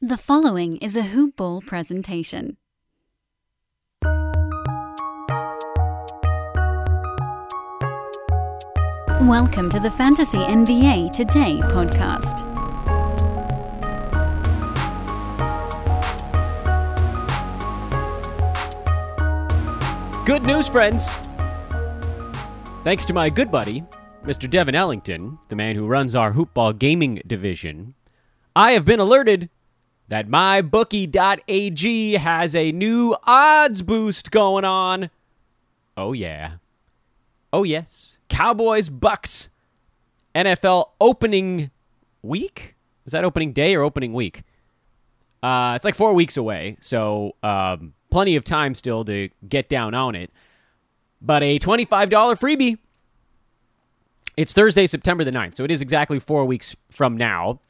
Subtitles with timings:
[0.00, 2.56] The following is a Hoop Ball presentation.
[9.22, 12.46] Welcome to the Fantasy NBA Today podcast.
[20.24, 21.12] Good news, friends!
[22.84, 23.82] Thanks to my good buddy,
[24.24, 24.48] Mr.
[24.48, 27.94] Devin Ellington, the man who runs our hoopball gaming division,
[28.54, 29.50] I have been alerted
[30.08, 35.10] that mybookie.ag has a new odds boost going on.
[35.96, 36.54] Oh, yeah.
[37.52, 38.18] Oh, yes.
[38.28, 39.50] Cowboys, Bucks,
[40.34, 41.70] NFL opening
[42.22, 42.76] week?
[43.04, 44.42] Is that opening day or opening week?
[45.42, 49.94] Uh, it's like four weeks away, so um, plenty of time still to get down
[49.94, 50.30] on it.
[51.20, 52.78] But a $25 freebie.
[54.36, 57.60] It's Thursday, September the 9th, so it is exactly four weeks from now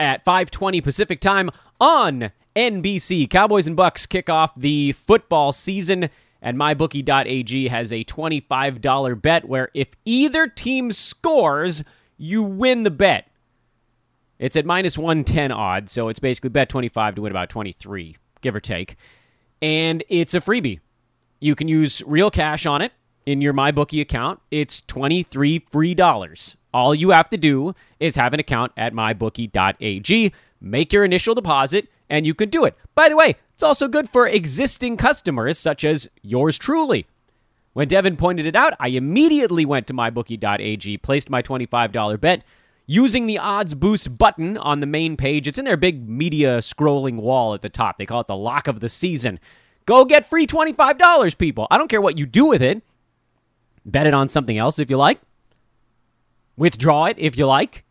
[0.00, 1.50] at 5:20 Pacific time
[1.80, 3.28] on NBC.
[3.28, 6.10] Cowboys and Bucks kick off the football season
[6.42, 11.82] and mybookie.ag has a $25 bet where if either team scores,
[12.16, 13.26] you win the bet.
[14.38, 18.54] It's at minus 110 odds, so it's basically bet 25 to win about 23, give
[18.54, 18.96] or take.
[19.60, 20.80] And it's a freebie.
[21.40, 22.92] You can use real cash on it
[23.26, 24.40] in your MyBookie account.
[24.50, 26.56] It's 23 free dollars.
[26.72, 31.88] All you have to do is have an account at mybookie.ag, make your initial deposit,
[32.08, 32.76] and you can do it.
[32.94, 37.06] By the way, it's also good for existing customers such as yours truly.
[37.72, 42.42] When Devin pointed it out, I immediately went to mybookie.ag, placed my $25 bet
[42.86, 45.46] using the odds boost button on the main page.
[45.46, 47.98] It's in their big media scrolling wall at the top.
[47.98, 49.38] They call it the lock of the season.
[49.86, 51.68] Go get free $25, people.
[51.70, 52.82] I don't care what you do with it.
[53.86, 55.20] Bet it on something else if you like.
[56.56, 57.84] Withdraw it if you like.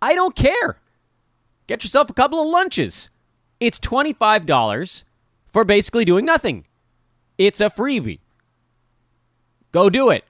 [0.00, 0.78] I don't care.
[1.66, 3.10] Get yourself a couple of lunches.
[3.58, 5.04] It's $25
[5.46, 6.66] for basically doing nothing.
[7.38, 8.20] It's a freebie.
[9.72, 10.24] Go do it.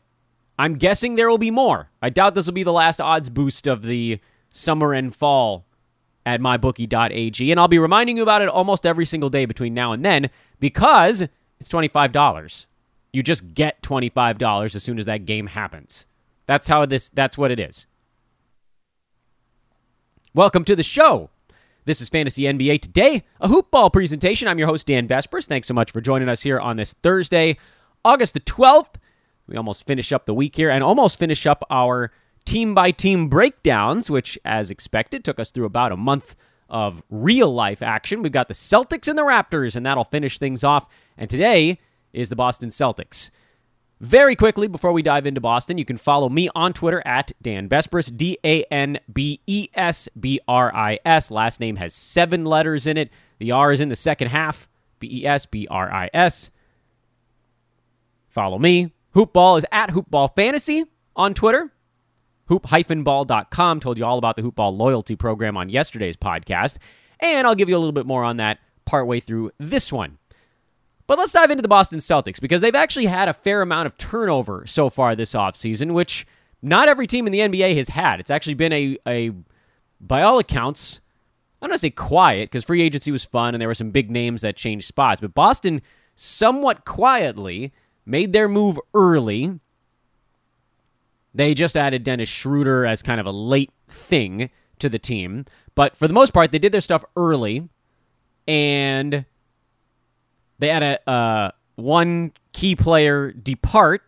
[0.58, 1.90] I'm guessing there will be more.
[2.00, 5.66] I doubt this will be the last odds boost of the summer and fall
[6.24, 7.50] at mybookie.ag.
[7.50, 10.30] And I'll be reminding you about it almost every single day between now and then
[10.58, 11.22] because
[11.60, 12.66] it's $25.
[13.12, 16.06] You just get $25 as soon as that game happens.
[16.46, 17.86] That's how this that's what it is.
[20.36, 21.30] Welcome to the show.
[21.86, 24.48] This is Fantasy NBA Today, a hoopball presentation.
[24.48, 25.46] I'm your host Dan Besbris.
[25.46, 27.56] Thanks so much for joining us here on this Thursday,
[28.04, 28.96] August the 12th.
[29.46, 32.12] We almost finish up the week here and almost finish up our
[32.44, 36.36] team by team breakdowns, which, as expected, took us through about a month
[36.68, 38.20] of real life action.
[38.20, 40.86] We've got the Celtics and the Raptors, and that'll finish things off.
[41.16, 41.80] And today
[42.12, 43.30] is the Boston Celtics.
[44.00, 47.66] Very quickly, before we dive into Boston, you can follow me on Twitter at Dan
[47.68, 51.30] Besbris, D A N B E S B R I S.
[51.30, 53.10] Last name has seven letters in it.
[53.38, 54.68] The R is in the second half.
[54.98, 56.50] B E S B R I S.
[58.28, 58.92] Follow me.
[59.14, 61.72] Hoopball is at Hoopball Fantasy on Twitter.
[62.48, 66.76] Hoop-ball.com told you all about the Hoopball loyalty program on yesterday's podcast.
[67.18, 70.18] And I'll give you a little bit more on that partway through this one.
[71.06, 73.96] But let's dive into the Boston Celtics because they've actually had a fair amount of
[73.96, 76.26] turnover so far this offseason, which
[76.62, 78.18] not every team in the NBA has had.
[78.18, 79.30] It's actually been a, a
[80.00, 81.00] by all accounts,
[81.62, 84.10] I'm going to say quiet because free agency was fun and there were some big
[84.10, 85.20] names that changed spots.
[85.20, 85.80] But Boston
[86.16, 87.72] somewhat quietly
[88.04, 89.60] made their move early.
[91.34, 95.44] They just added Dennis Schroeder as kind of a late thing to the team.
[95.74, 97.68] But for the most part, they did their stuff early.
[98.48, 99.24] And
[100.58, 104.02] they had a uh, one key player depart,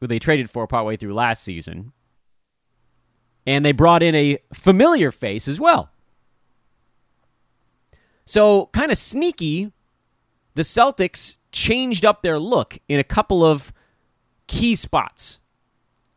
[0.00, 1.92] who they traded for partway through last season,
[3.46, 5.90] and they brought in a familiar face as well.
[8.26, 9.72] So, kind of sneaky,
[10.54, 13.72] the Celtics changed up their look in a couple of
[14.46, 15.40] key spots.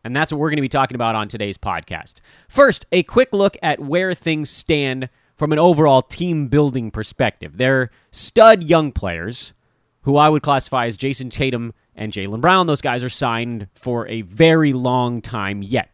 [0.03, 2.15] And that's what we're going to be talking about on today's podcast.
[2.47, 7.57] First, a quick look at where things stand from an overall team building perspective.
[7.57, 9.53] They're stud young players
[10.07, 12.65] who I would classify as Jayson Tatum and Jaylen Brown.
[12.65, 15.89] Those guys are signed for a very long time yet.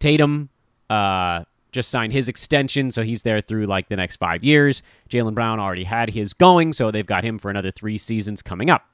[0.00, 0.48] Tatum
[0.90, 4.82] uh, just signed his extension, so he's there through like the next five years.
[5.08, 8.70] Jaylen Brown already had his going, so they've got him for another three seasons coming
[8.70, 8.84] up.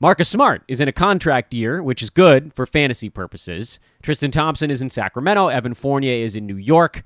[0.00, 3.78] Marcus Smart is in a contract year, which is good for fantasy purposes.
[4.02, 5.46] Tristan Thompson is in Sacramento.
[5.46, 7.04] Evan Fournier is in New York.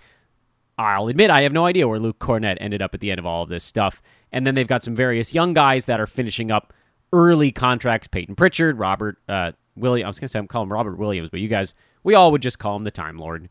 [0.78, 3.26] I'll admit I have no idea where Luke Kornet ended up at the end of
[3.26, 4.02] all of this stuff.
[4.32, 6.72] And then they've got some various young guys that are finishing up
[7.12, 8.06] early contracts.
[8.08, 10.04] Payton Pritchard, Robert uh, Williams.
[10.04, 12.30] I was going to say I'm calling him Robert Williams, but you guys, we all
[12.32, 13.48] would just call him the Time Lord.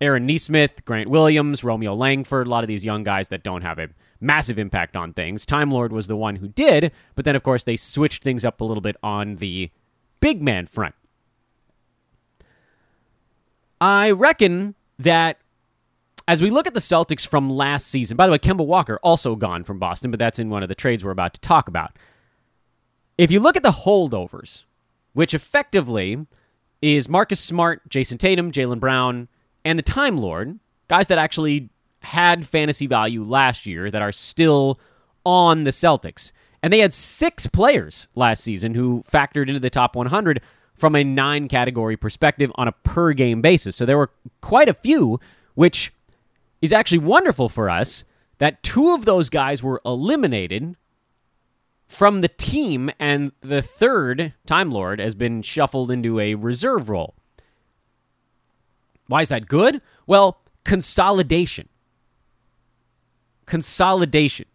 [0.00, 3.78] Aaron Nesmith, Grant Williams, Romeo Langford, a lot of these young guys that don't have
[3.78, 3.88] a
[4.20, 5.44] massive impact on things.
[5.44, 8.60] Time Lord was the one who did, but then, of course, they switched things up
[8.60, 9.70] a little bit on the
[10.20, 10.94] big man front.
[13.80, 15.38] I reckon that
[16.30, 19.34] as we look at the Celtics from last season, by the way, Kemba Walker also
[19.34, 21.96] gone from Boston, but that's in one of the trades we're about to talk about.
[23.18, 24.62] If you look at the holdovers,
[25.12, 26.24] which effectively
[26.80, 29.26] is Marcus Smart, Jayson Tatum, Jaylen Brown,
[29.64, 31.68] and the Time Lord, guys that actually
[32.02, 34.78] had fantasy value last year that are still
[35.26, 36.30] on the Celtics.
[36.62, 40.40] And they had six players last season who factored into the top 100
[40.76, 43.74] from a nine category perspective on a per game basis.
[43.74, 45.18] So there were quite a few,
[45.56, 45.92] which
[46.60, 48.04] is actually wonderful for us
[48.38, 50.76] that two of those guys were eliminated
[51.86, 57.14] from the team, and the third, Time Lord, has been shuffled into a reserve role.
[59.08, 59.82] Why is that good?
[60.06, 61.68] Well, consolidation.
[63.44, 64.46] Consolidation.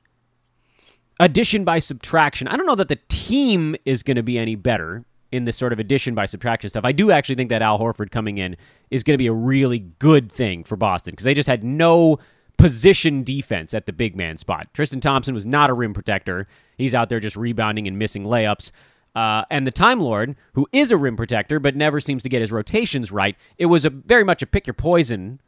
[1.19, 2.47] Addition by subtraction.
[2.47, 5.03] I don't know that the team is going to be any better
[5.35, 6.85] in this sort of addition by subtraction stuff.
[6.85, 8.55] I do actually think that Al Horford coming in
[8.89, 12.19] is going to be a really good thing for Boston because they just had no
[12.57, 14.73] position defense at the big man spot.
[14.73, 16.47] Tristan Thompson was not a rim protector.
[16.77, 18.71] He's out there just rebounding and missing layups.
[19.13, 22.41] Uh, and the Time Lord, who is a rim protector but never seems to get
[22.41, 25.39] his rotations right, it was a very much a pick your poison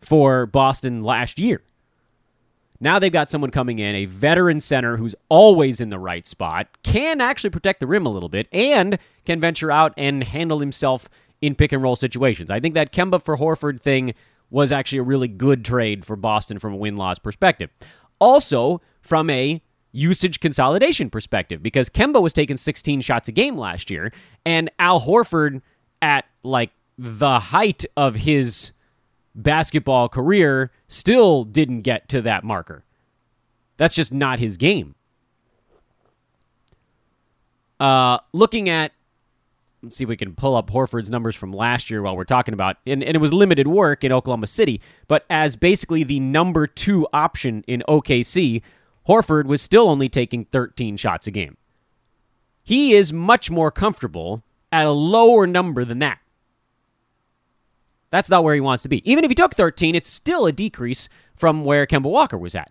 [0.00, 1.62] for Boston last year.
[2.82, 6.66] Now they've got someone coming in, a veteran center who's always in the right spot,
[6.82, 11.08] can actually protect the rim a little bit, and can venture out and handle himself
[11.40, 12.50] in pick and roll situations.
[12.50, 14.14] I think that Kemba for Horford thing
[14.50, 17.70] was actually a really good trade for Boston from a win loss perspective.
[18.18, 19.62] Also, from a
[19.92, 24.12] usage consolidation perspective, because Kemba was taking 16 shots a game last year,
[24.44, 25.62] and Al Horford
[26.02, 28.72] at like the height of his
[29.34, 32.84] basketball career still didn't get to that marker.
[33.76, 34.94] That's just not his game.
[37.80, 38.92] Uh, looking at,
[39.82, 42.54] let's see if we can pull up Horford's numbers from last year while we're talking
[42.54, 46.66] about, and, and it was limited work in Oklahoma City, but as basically the number
[46.66, 48.62] two option in OKC,
[49.08, 51.56] Horford was still only taking 13 shots a game.
[52.62, 56.20] He is much more comfortable at a lower number than that.
[58.12, 59.10] That's not where he wants to be.
[59.10, 62.70] Even if he took 13, it's still a decrease from where Kemba Walker was at.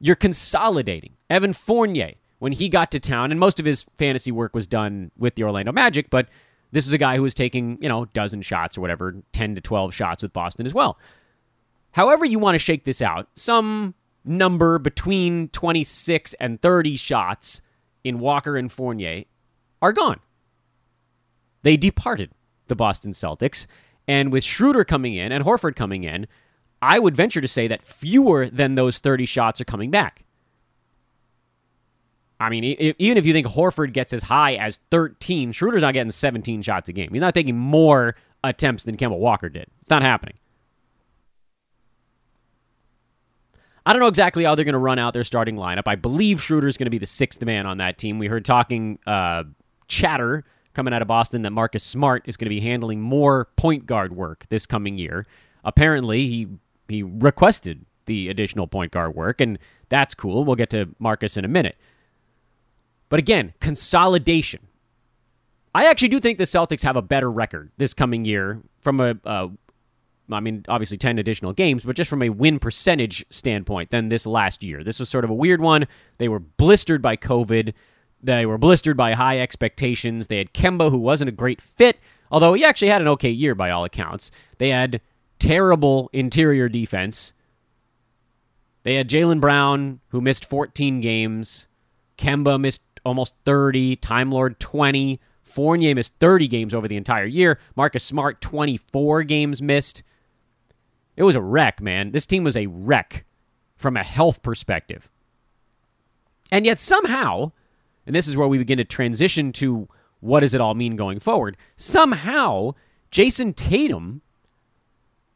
[0.00, 1.12] You're consolidating.
[1.28, 5.10] Evan Fournier, when he got to town, and most of his fantasy work was done
[5.18, 6.28] with the Orlando Magic, but
[6.72, 9.54] this is a guy who was taking, you know, a dozen shots or whatever, 10
[9.54, 10.98] to 12 shots with Boston as well.
[11.92, 17.60] However, you want to shake this out, some number between 26 and 30 shots
[18.02, 19.24] in Walker and Fournier
[19.82, 20.20] are gone.
[21.62, 22.30] They departed
[22.68, 23.66] the Boston Celtics.
[24.08, 26.26] And with Schroeder coming in and Horford coming in,
[26.80, 30.24] I would venture to say that fewer than those 30 shots are coming back.
[32.38, 36.10] I mean, even if you think Horford gets as high as 13, Schroeder's not getting
[36.10, 37.10] 17 shots a game.
[37.12, 38.14] He's not taking more
[38.44, 39.66] attempts than Kemba Walker did.
[39.80, 40.36] It's not happening.
[43.86, 45.84] I don't know exactly how they're going to run out their starting lineup.
[45.86, 48.18] I believe Schroeder's going to be the sixth man on that team.
[48.18, 49.44] We heard talking uh,
[49.88, 50.44] chatter
[50.76, 54.14] coming out of Boston that Marcus Smart is going to be handling more point guard
[54.14, 55.26] work this coming year.
[55.64, 56.46] Apparently, he
[56.88, 59.58] he requested the additional point guard work, and
[59.88, 60.44] that's cool.
[60.44, 61.76] We'll get to Marcus in a minute.
[63.08, 64.68] But again, consolidation.
[65.74, 69.16] I actually do think the Celtics have a better record this coming year from a,
[69.24, 69.48] uh,
[70.30, 74.26] I mean, obviously 10 additional games, but just from a win percentage standpoint than this
[74.26, 74.82] last year.
[74.82, 75.86] This was sort of a weird one.
[76.18, 77.74] They were blistered by COVID.
[78.22, 80.28] They were blistered by high expectations.
[80.28, 81.98] They had Kemba, who wasn't a great fit,
[82.30, 84.30] although he actually had an okay year by all accounts.
[84.58, 85.00] They had
[85.38, 87.32] terrible interior defense.
[88.82, 91.66] They had Jaylen Brown, who missed 14 games.
[92.16, 93.96] Kemba missed almost 30.
[93.96, 95.20] Time Lord, 20.
[95.42, 97.58] Fournier missed 30 games over the entire year.
[97.76, 100.02] Marcus Smart, 24 games missed.
[101.16, 102.12] It was a wreck, man.
[102.12, 103.24] This team was a wreck
[103.76, 105.10] from a health perspective.
[106.50, 107.52] And yet, somehow,
[108.06, 109.88] and this is where we begin to transition to
[110.20, 111.56] what does it all mean going forward.
[111.76, 112.74] Somehow,
[113.10, 114.22] Jayson Tatum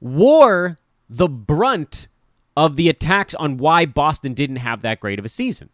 [0.00, 2.08] wore the brunt
[2.56, 5.68] of the attacks on why Boston didn't have that great of a season.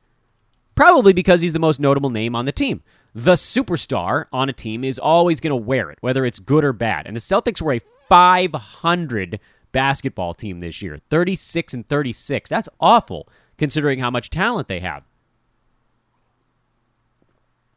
[0.75, 2.83] Probably because he's the most notable name on the team.
[3.15, 6.75] The superstar on a team is always going to wear it, whether it's good or
[6.75, 7.07] bad.
[7.07, 9.41] And the Celtics were a 500
[9.73, 12.51] basketball team this year 36 and 36.
[12.51, 15.05] That's awful considering how much talent they have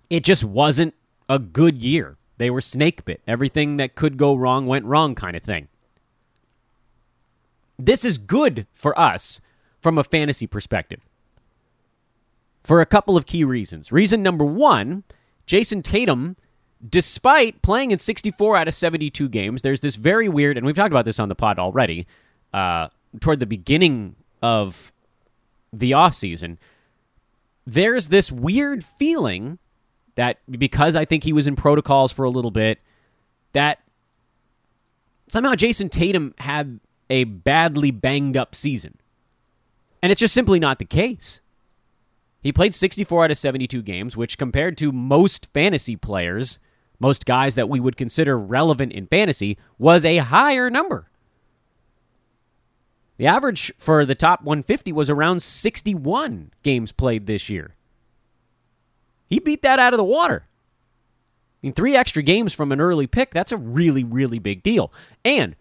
[0.09, 0.93] it just wasn't
[1.27, 2.17] a good year.
[2.37, 3.21] They were snake bit.
[3.27, 5.67] Everything that could go wrong went wrong, kind of thing.
[7.77, 9.39] This is good for us
[9.81, 10.99] from a fantasy perspective
[12.63, 13.91] for a couple of key reasons.
[13.91, 15.03] Reason number one
[15.47, 16.35] Jayson Tatum,
[16.87, 20.91] despite playing in 64 out of 72 games, there's this very weird, and we've talked
[20.91, 22.05] about this on the pod already,
[22.53, 22.89] uh,
[23.19, 24.93] toward the beginning of
[25.73, 26.57] the offseason.
[27.65, 29.57] There's this weird feeling
[30.19, 32.79] that because I think he was in protocols for a little bit,
[33.53, 33.79] that
[35.29, 38.97] somehow Jayson Tatum had a badly banged up season.
[40.01, 41.39] And it's just simply not the case.
[42.41, 46.59] He played 64 out of 72 games, which compared to most fantasy players,
[46.99, 51.07] most guys that we would consider relevant in fantasy, was a higher number.
[53.15, 57.75] The average for the top 150 was around 61 games played this year.
[59.29, 60.43] He beat that out of the water.
[60.45, 64.91] I mean, three extra games from an early pick, that's a really, really big deal.
[65.25, 65.55] And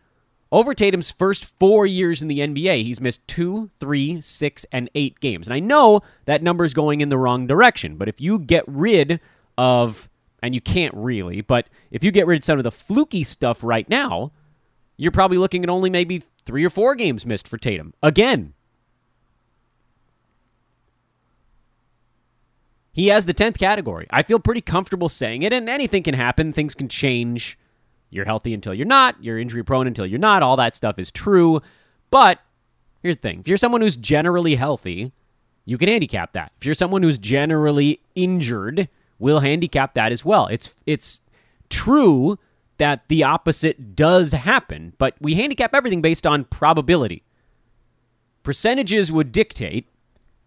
[0.50, 5.20] over Tatum's first four years in the NBA, he's missed two, three, six, and eight
[5.20, 5.48] games.
[5.48, 8.64] And I know that number is going in the wrong direction, but if you get
[8.66, 9.20] rid
[9.58, 10.08] of,
[10.42, 13.62] and you can't really, but if you get rid of some of the fluky stuff
[13.62, 14.32] right now,
[14.96, 17.92] you're probably looking at only maybe three or four games missed for Tatum.
[18.02, 18.54] Again.
[22.98, 24.08] He has the 10th category.
[24.10, 26.52] I feel pretty comfortable saying it, and anything can happen.
[26.52, 27.56] Things can change
[28.10, 29.22] you're healthy until you're not.
[29.22, 30.42] You're injury prone until you're not.
[30.42, 31.62] All that stuff is true.
[32.10, 32.40] But
[33.00, 35.12] here's the thing if you're someone who's generally healthy,
[35.64, 36.50] you can handicap that.
[36.58, 38.88] If you're someone who's generally injured,
[39.20, 40.48] we'll handicap that as well.
[40.48, 41.20] It's it's
[41.70, 42.36] true
[42.78, 47.22] that the opposite does happen, but we handicap everything based on probability.
[48.42, 49.88] Percentages would dictate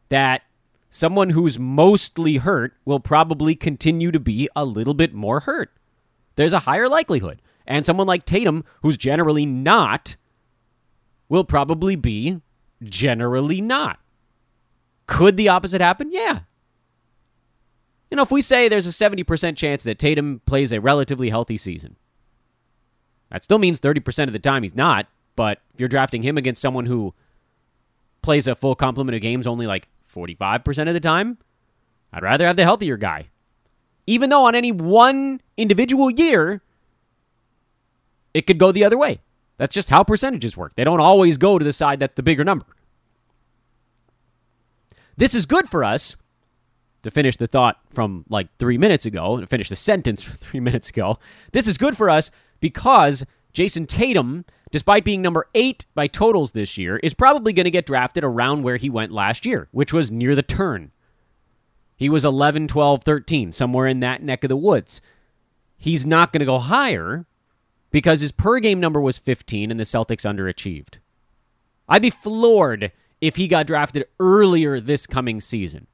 [0.09, 0.41] that
[0.91, 5.71] someone who's mostly hurt will probably continue to be a little bit more hurt.
[6.35, 7.41] There's a higher likelihood.
[7.65, 10.17] And someone like Tatum, who's generally not,
[11.29, 12.41] will probably be
[12.83, 13.99] generally not.
[15.07, 16.11] Could the opposite happen?
[16.11, 16.41] Yeah.
[18.09, 21.55] You know, if we say there's a 70% chance that Tatum plays a relatively healthy
[21.55, 21.95] season,
[23.29, 25.07] that still means 30% of the time he's not.
[25.37, 27.13] But if you're drafting him against someone who
[28.21, 31.37] plays a full complement of games only like 45% of the time,
[32.13, 33.29] I'd rather have the healthier guy.
[34.07, 36.61] Even though on any one individual year,
[38.33, 39.21] it could go the other way.
[39.57, 40.73] That's just how percentages work.
[40.75, 42.65] They don't always go to the side that's the bigger number.
[45.17, 46.17] This is good for us.
[47.03, 50.59] To finish the thought from like three minutes ago, to finish the sentence from three
[50.59, 51.17] minutes ago,
[51.51, 56.77] this is good for us because Jayson Tatum, despite being number eight by totals this
[56.77, 60.11] year, is probably going to get drafted around where he went last year, which was
[60.11, 60.91] near the turn.
[61.95, 65.01] He was 11, 12, 13, somewhere in that neck of the woods.
[65.77, 67.25] He's not going to go higher
[67.91, 70.99] because his per game number was 15 and the Celtics underachieved.
[71.87, 75.87] I'd be floored if he got drafted earlier this coming season.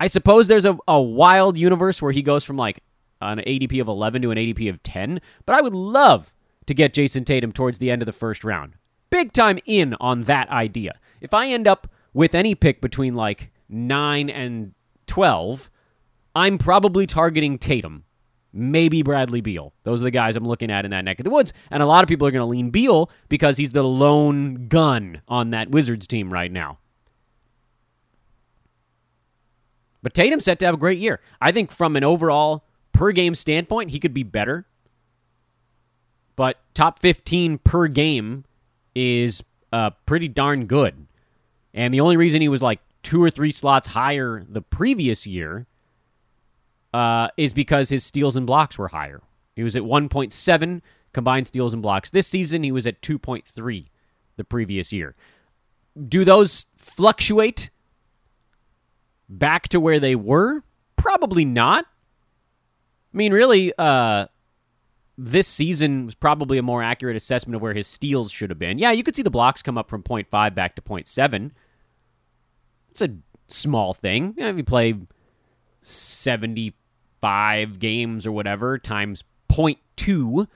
[0.00, 2.82] I suppose there's a, a wild universe where he goes from like
[3.20, 6.32] an ADP of 11 to an ADP of 10, but I would love
[6.66, 8.74] to get Jayson Tatum towards the end of the first round.
[9.10, 10.98] Big time in on that idea.
[11.20, 14.74] If I end up with any pick between like 9 and
[15.06, 15.70] 12,
[16.34, 18.04] I'm probably targeting Tatum
[18.52, 19.72] maybe Bradley Beal.
[19.84, 21.52] Those are the guys I'm looking at in that neck of the woods.
[21.70, 25.22] And a lot of people are going to lean Beal because he's the lone gun
[25.28, 26.78] on that Wizards team right now.
[30.02, 31.20] But Tatum's set to have a great year.
[31.40, 34.66] I think from an overall per game standpoint, he could be better.
[36.36, 38.44] But top 15 per game
[38.94, 39.42] is
[39.72, 41.06] uh, pretty darn good.
[41.74, 45.66] And the only reason he was like two or three slots higher the previous year
[46.92, 49.22] uh, is because his steals and blocks were higher.
[49.54, 50.82] He was at 1.7
[51.12, 52.62] combined steals and blocks this season.
[52.62, 53.86] He was at 2.3
[54.36, 55.14] the previous year.
[56.08, 57.70] Do those fluctuate
[59.28, 60.62] back to where they were?
[60.96, 61.86] Probably not.
[63.12, 64.26] I mean, really, uh,
[65.18, 68.78] this season was probably a more accurate assessment of where his steals should have been.
[68.78, 71.50] Yeah, you could see the blocks come up from 0.5 back to 0.7.
[72.90, 73.16] It's a
[73.48, 74.34] small thing.
[74.36, 74.94] if you play
[75.82, 80.46] 75 games or whatever times 0.2.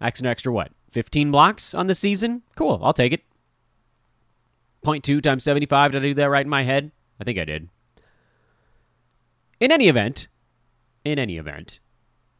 [0.00, 0.70] That's an extra what?
[0.92, 2.42] 15 blocks on the season?
[2.54, 3.24] Cool, I'll take it.
[4.84, 5.92] 0.2 times 75.
[5.92, 6.92] Did I do that right in my head?
[7.20, 7.68] I think I did.
[9.60, 10.28] In any event,
[11.04, 11.80] in any event,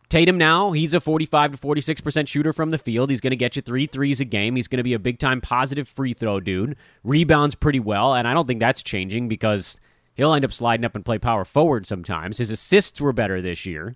[0.09, 3.11] Tatum now, he's a 45 to 46% shooter from the field.
[3.11, 4.57] He's going to get you three threes a game.
[4.57, 6.77] He's going to be a big time positive free throw dude.
[7.05, 9.79] Rebounds pretty well, and I don't think that's changing because
[10.19, 12.39] He'll end up sliding up and play power forward sometimes.
[12.39, 13.95] His assists were better this year.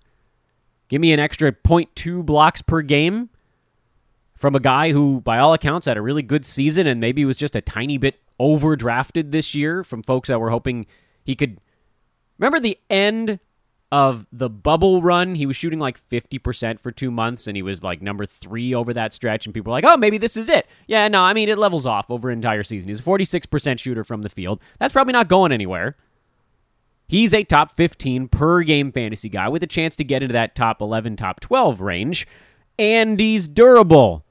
[0.87, 3.29] Give me an extra 0.2 blocks per game.
[4.37, 7.37] from a guy who, by all accounts, had a really good season and maybe was
[7.37, 10.85] just a tiny bit overdrafted this year from folks that were hoping
[11.25, 11.59] he could.
[12.37, 13.39] Remember the end
[13.93, 15.35] of the bubble run?
[15.35, 18.91] He was shooting like 50% for two months and he was like number three over
[18.91, 19.45] that stretch.
[19.45, 20.65] And people were like, oh, maybe this is it.
[20.87, 22.89] Yeah, no, I mean, it levels off over an entire season.
[22.89, 24.59] He's a 46% shooter from the field.
[24.79, 25.95] That's probably not going anywhere.
[27.07, 30.55] He's a top 15 per game fantasy guy with a chance to get into that
[30.55, 32.25] top 11, top 12 range.
[32.79, 34.25] And he's durable.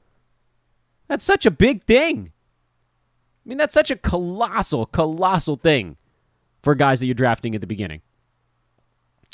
[1.06, 2.32] That's such a big thing.
[3.46, 5.98] I mean, that's such a colossal, colossal thing
[6.64, 8.00] for guys that you're drafting at the beginning.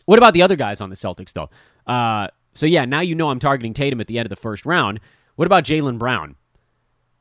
[0.09, 1.51] What about the other guys on the Celtics, though?
[1.87, 4.65] Uh, so, yeah, now you know I'm targeting Tatum at the end of the first
[4.65, 5.01] round.
[5.37, 6.37] What about Jaylen Brown?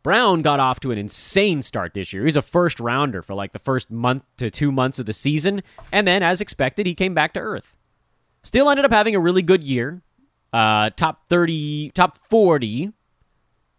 [0.03, 2.23] Brown got off to an insane start this year.
[2.23, 5.63] He's a first rounder for like the first month to two months of the season.
[5.91, 7.75] And then, as expected, he came back to earth.
[8.41, 10.01] Still ended up having a really good year.
[10.53, 12.93] Uh, top 30, top 40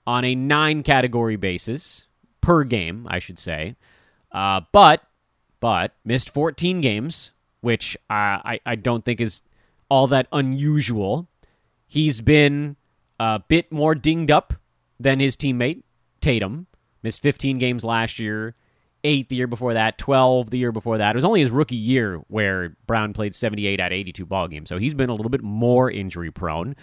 [0.06, 2.08] on a nine category basis
[2.42, 3.76] per game, I should say.
[4.30, 5.02] Uh, but
[5.60, 9.42] but missed 14 games, which I, I, I don't think is
[9.88, 11.28] all that unusual.
[11.86, 12.76] He's been
[13.18, 14.54] a bit more dinged up
[15.00, 15.82] than his teammate
[16.20, 16.66] Tatum.
[17.02, 18.54] Missed 15 games last year,
[19.04, 21.12] eight the year before that, 12 the year before that.
[21.12, 24.68] It was only his rookie year where Brown played 78 out of 82 ball games,
[24.68, 26.74] so he's been a little bit more injury prone.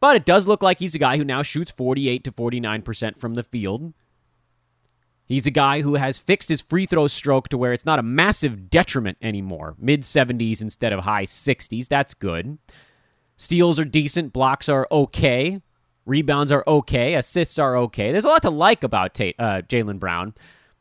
[0.00, 3.34] But it does look like he's a guy who now shoots 48 to 49% from
[3.34, 3.92] the field.
[5.30, 8.02] He's a guy who has fixed his free throw stroke to where it's not a
[8.02, 9.76] massive detriment anymore.
[9.78, 11.86] Mid 70s instead of high 60s.
[11.86, 12.58] That's good.
[13.36, 14.32] Steals are decent.
[14.32, 15.62] Blocks are okay.
[16.04, 17.14] Rebounds are okay.
[17.14, 18.10] Assists are okay.
[18.10, 20.34] There's a lot to like about Tate, uh, Jaylen Brown.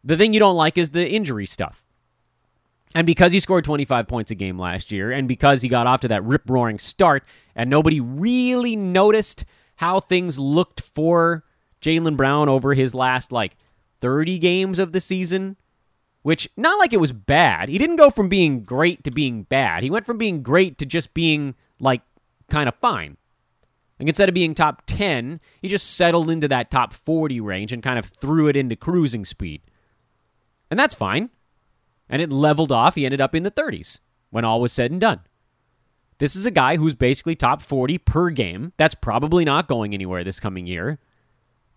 [0.04, 1.84] The thing you don't like is the injury stuff.
[2.96, 6.02] And because he scored 25 points a game last year, and because he got off
[6.02, 7.24] to that rip roaring start,
[7.56, 11.44] and nobody really noticed how things looked for
[11.84, 13.56] Jaylen Brown over his last like
[14.00, 15.58] 30 games of the season,
[16.22, 17.70] which not like it was bad.
[17.70, 19.84] He didn't go from being great to being bad.
[19.84, 22.02] He went from being great to just being like
[22.50, 23.18] kind of fine.
[24.00, 27.84] Like instead of being top 10, he just settled into that top 40 range and
[27.84, 29.62] kind of threw it into cruising speed.
[30.72, 31.30] And that's fine
[32.10, 32.96] and it leveled off.
[32.96, 34.00] He ended up in the 30s
[34.32, 35.22] when all was said and done.
[36.18, 38.74] This is a guy who's basically top 40 per game.
[38.76, 41.00] That's probably not going anywhere this coming year.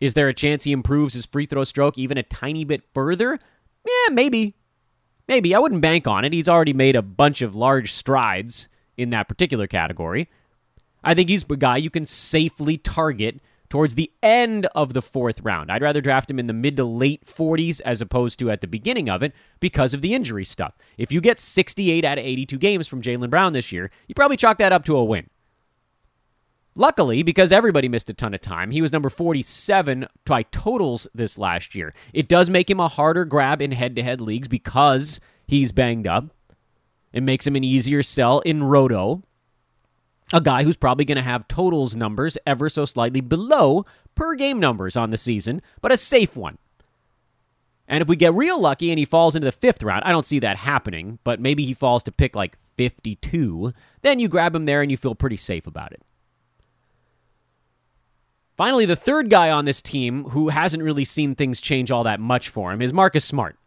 [0.02, 3.38] Is there a chance he improves his free throw stroke even a tiny bit further?
[3.86, 4.56] Yeah, maybe.
[5.28, 5.54] Maybe.
[5.54, 6.32] I wouldn't bank on it.
[6.32, 10.28] He's already made a bunch of large strides in that particular category.
[11.04, 15.40] I think he's a guy you can safely target towards the end of the fourth
[15.42, 15.70] round.
[15.70, 18.66] I'd rather draft him in the mid to late 40s as opposed to at the
[18.66, 20.76] beginning of it because of the injury stuff.
[20.98, 24.36] If you get 68 out of 82 games from Jaylen Brown this year, you probably
[24.36, 25.30] chalk that up to a win.
[26.74, 31.36] Luckily, because everybody missed a ton of time, he was number 47 by totals this
[31.36, 31.92] last year.
[32.14, 36.06] It does make him a harder grab in head to head leagues because he's banged
[36.06, 36.26] up.
[37.12, 39.22] It makes him an easier sell in Roto
[40.32, 44.58] a guy who's probably going to have totals numbers ever so slightly below per game
[44.58, 46.58] numbers on the season, but a safe one.
[47.86, 50.24] And if we get real lucky and he falls into the fifth round, I don't
[50.24, 54.64] see that happening, but maybe he falls to pick like 52, then you grab him
[54.64, 56.02] there and you feel pretty safe about it.
[58.62, 62.20] Finally, the third guy on this team who hasn't really seen things change all that
[62.20, 63.58] much for him is Marcus Smart.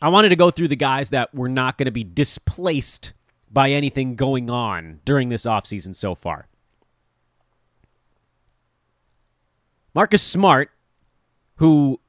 [0.00, 3.12] I wanted to go through the guys that were not going to be displaced
[3.52, 6.48] by anything going on during this offseason so far.
[9.94, 10.70] Marcus Smart,
[11.56, 12.00] who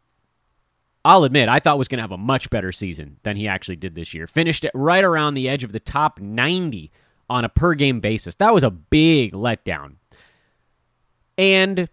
[1.04, 3.76] I'll admit I thought was going to have a much better season than he actually
[3.76, 6.90] did this year, finished right around the edge of the top 90
[7.30, 8.36] on a per game basis.
[8.36, 9.96] That was a big letdown.
[11.38, 11.90] And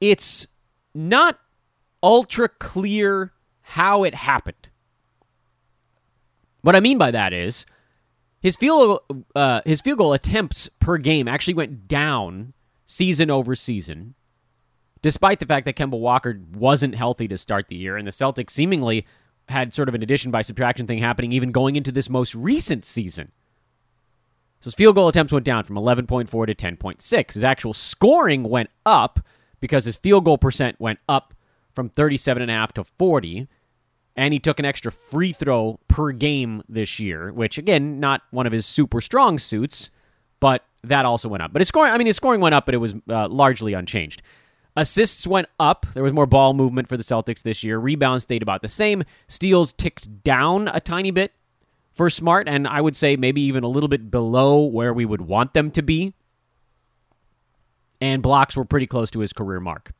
[0.00, 0.46] it's
[0.94, 1.38] not
[2.02, 3.32] ultra clear
[3.62, 4.68] how it happened.
[6.62, 7.66] What I mean by that is
[8.40, 9.00] his field
[9.34, 12.52] uh, his field goal attempts per game actually went down
[12.86, 14.14] season over season,
[15.02, 18.50] despite the fact that Kemba Walker wasn't healthy to start the year, and the Celtics
[18.50, 19.06] seemingly
[19.48, 22.84] had sort of an addition by subtraction thing happening even going into this most recent
[22.84, 23.32] season.
[24.64, 27.34] So his field goal attempts went down from 11.4 to 10.6.
[27.34, 29.20] His actual scoring went up
[29.60, 31.34] because his field goal percent went up
[31.74, 33.46] from 37.5 to 40
[34.16, 38.46] and he took an extra free throw per game this year, which again, not one
[38.46, 39.90] of his super strong suits,
[40.40, 41.52] but that also went up.
[41.52, 44.22] But his scoring, I mean, his scoring went up, but it was uh, largely unchanged.
[44.76, 45.84] Assists went up.
[45.92, 47.76] There was more ball movement for the Celtics this year.
[47.78, 49.04] Rebounds stayed about the same.
[49.28, 51.32] Steals ticked down a tiny bit
[51.94, 55.22] for Smart, and I would say maybe even a little bit below where we would
[55.22, 56.14] want them to be.
[58.00, 59.92] and blocks were pretty close to his career mark.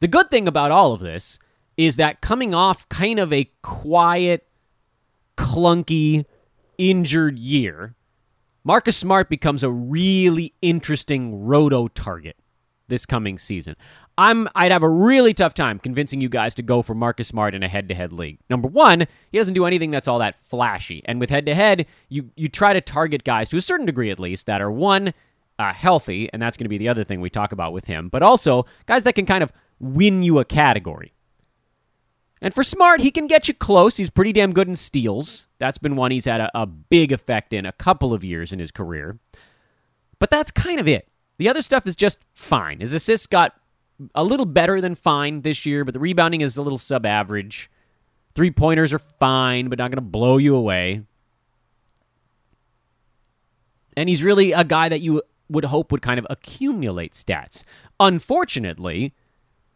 [0.00, 1.38] The good thing about all of this
[1.76, 4.48] is that coming off kind of a quiet,
[5.36, 6.24] clunky,
[6.78, 7.94] injured year,
[8.64, 12.36] Marcus Smart becomes a really interesting roto target
[12.88, 13.76] this coming season.
[14.18, 17.54] I'm I'd have a really tough time convincing you guys to go for Marcus Smart
[17.54, 18.38] in a head-to-head league.
[18.50, 21.02] Number 1, he doesn't do anything that's all that flashy.
[21.06, 24.46] And with head-to-head, you you try to target guys to a certain degree at least
[24.46, 25.14] that are one
[25.58, 28.08] uh, healthy, and that's going to be the other thing we talk about with him,
[28.08, 31.12] but also guys that can kind of win you a category.
[32.40, 33.96] And for Smart, he can get you close.
[33.96, 35.46] He's pretty damn good in steals.
[35.58, 38.58] That's been one he's had a, a big effect in a couple of years in
[38.58, 39.20] his career.
[40.18, 41.08] But that's kind of it.
[41.38, 42.80] The other stuff is just fine.
[42.80, 43.54] His assists got
[44.14, 47.70] a little better than fine this year, but the rebounding is a little sub average.
[48.34, 51.02] Three pointers are fine, but not going to blow you away.
[53.96, 57.64] And he's really a guy that you would hope would kind of accumulate stats.
[58.00, 59.12] Unfortunately,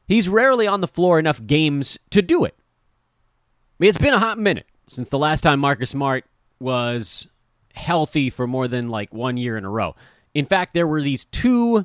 [0.09, 2.55] he's rarely on the floor enough games to do it.
[2.59, 6.25] I mean, it's been a hot minute since the last time Marcus Smart
[6.59, 7.29] was
[7.75, 9.95] healthy for more than like one year in a row.
[10.33, 11.85] In fact, there were these two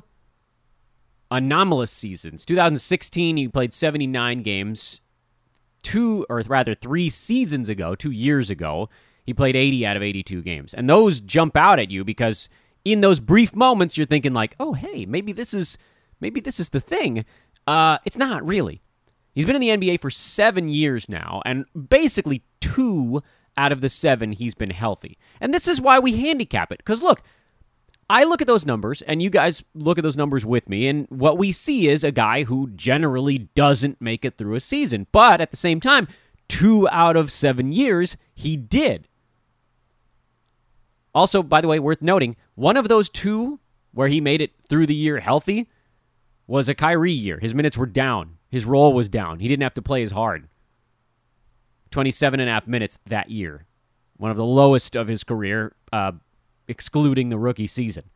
[1.32, 2.44] anomalous seasons.
[2.44, 5.00] 2016, he played 79 games.
[5.82, 8.88] Two, or rather, three seasons ago, two years ago,
[9.24, 10.74] he played 80 out of 82 games.
[10.74, 12.48] And those jump out at you because
[12.84, 15.78] in those brief moments, you're thinking, like, oh, hey, maybe this is.
[16.20, 17.24] Maybe this is the thing.
[17.66, 18.80] Uh, it's not really.
[19.34, 23.20] He's been in the NBA for seven years now, and basically two
[23.56, 25.18] out of the seven he's been healthy.
[25.40, 26.78] And this is why we handicap it.
[26.78, 27.22] Because look,
[28.10, 31.06] I look at those numbers, and you guys look at those numbers with me, and
[31.08, 35.06] what we see is a guy who generally doesn't make it through a season.
[35.12, 36.08] But at the same time,
[36.48, 39.08] two out of seven years, he did.
[41.14, 43.60] Also, by the way, worth noting, one of those two
[43.92, 45.68] where he made it through the year healthy
[46.46, 47.38] was a Kyrie year.
[47.38, 49.38] His minutes were down, his role was down.
[49.38, 50.48] He didn't have to play as hard.
[51.90, 53.64] 27 and a half minutes that year.
[54.16, 55.74] One of the lowest of his career.
[55.92, 56.12] Uh,
[56.72, 58.10] excluding the rookie season.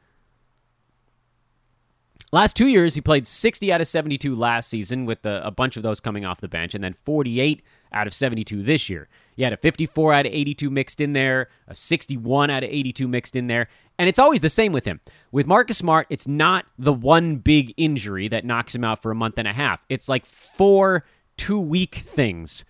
[2.32, 5.76] Last two years, he played 60 out of 72 last season, with a, a, bunch
[5.76, 9.08] of those coming off the bench, and then 48 out of 72 this year.
[9.36, 13.06] He had a 54 out of 82 mixed in there, a 61 out of 82
[13.06, 15.00] mixed in there, and it's always the same with him.
[15.30, 19.14] With Marcus Smart, it's not the one big injury that knocks him out for a
[19.14, 19.86] month and a half.
[19.88, 21.04] It's like four
[21.36, 22.64] two week things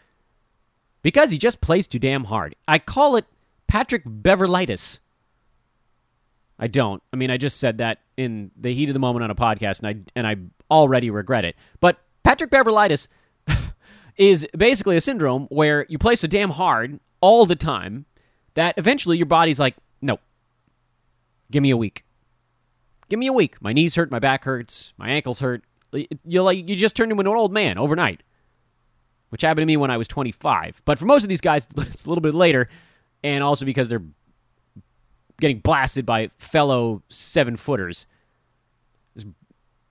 [1.03, 2.57] because he just plays too damn hard.
[2.69, 3.27] I call it
[3.67, 4.99] Patrick Beverlitis.
[6.59, 7.03] I don't.
[7.13, 9.81] I mean, I just said that in the heat of the moment on a podcast,
[9.81, 10.37] and I and I
[10.71, 11.57] already regret it.
[11.81, 13.09] But Patrick Beverlitis
[14.17, 18.07] is basically a syndrome where you play so damn hard all the time
[18.55, 20.19] that eventually your body's like, no,
[21.51, 22.05] give me a week.
[23.09, 23.61] Give me a week.
[23.61, 25.63] My knees hurt, my back hurts, my ankles hurt.
[26.25, 28.23] You like you just turned into an old man overnight,
[29.29, 30.83] which happened to me when I was 25.
[30.85, 32.69] But for most of these guys, it's a little bit later,
[33.23, 34.03] and also because they're
[35.41, 38.07] getting blasted by fellow seven footers.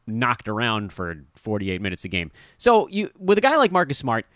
[0.08, 2.32] Knocked around for 48 minutes a game.
[2.58, 4.28] So you with a guy like Marcus Smart,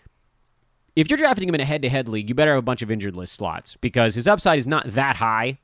[0.96, 3.14] if you're drafting him in a head-to-head league, you better have a bunch of injured
[3.14, 5.58] list slots because his upside is not that high.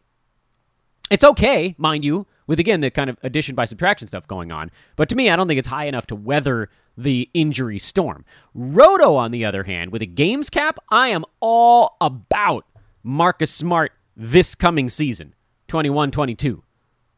[1.11, 4.71] It's okay, mind you, with again the kind of addition by subtraction stuff going on.
[4.97, 8.25] But to me, I don't think it's high enough to weather the injury storm.
[8.55, 12.65] Roto, on the other hand, with a games cap, I am all about
[13.03, 15.35] Marcus Smart this coming season.
[15.69, 16.63] 21 22.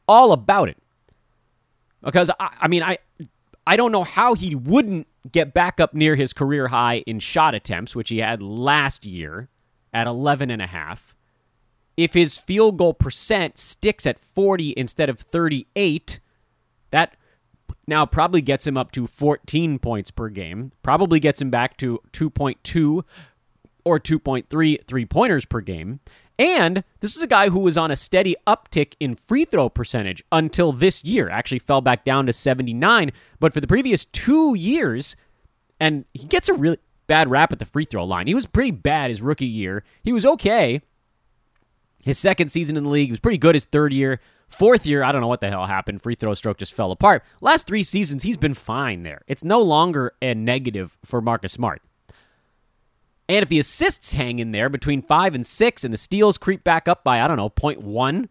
[0.06, 0.78] All about it.
[2.02, 2.98] Because, I, I mean, I,
[3.66, 7.54] I don't know how he wouldn't get back up near his career high in shot
[7.54, 9.48] attempts, which he had last year
[9.92, 11.14] at 11 and a half.
[11.96, 16.20] If his field goal percent sticks at 40 instead of 38,
[16.92, 17.16] that
[17.86, 22.00] now probably gets him up to 14 points per game, probably gets him back to
[22.12, 23.02] 2.2
[23.84, 26.00] or 2.3 three pointers per game.
[26.38, 30.22] And this is a guy who was on a steady uptick in free throw percentage
[30.30, 31.28] until this year.
[31.28, 33.10] Actually, fell back down to 79.
[33.40, 35.16] But for the previous two years,
[35.80, 38.28] and he gets a really bad rap at the free throw line.
[38.28, 39.82] He was pretty bad his rookie year.
[40.02, 40.80] He was okay.
[42.04, 44.20] His second season in the league was pretty good his third year.
[44.48, 46.00] Fourth year, I don't know what the hell happened.
[46.00, 47.22] Free throw stroke just fell apart.
[47.42, 49.22] Last three seasons, he's been fine there.
[49.26, 51.82] It's no longer a negative for Marcus Smart.
[53.28, 56.64] And if the assists hang in there between five and six, and the steals creep
[56.64, 58.28] back up by, I don't know, 0.1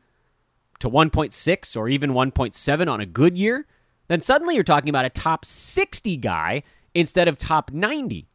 [0.79, 3.67] to 1.6 or even 1.7 on a good year,
[4.07, 6.63] then suddenly you're talking about a top 60 guy
[6.95, 8.27] instead of top 90.